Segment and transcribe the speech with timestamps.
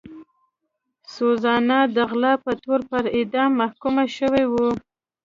[1.15, 4.69] سوزانا د غلا په تور پر اعدام محکومه شوې وه.